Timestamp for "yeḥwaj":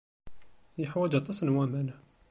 0.81-1.13